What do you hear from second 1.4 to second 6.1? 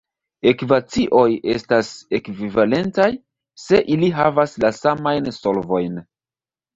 estas "ekvivalentaj", se ili havas la samajn solvojn.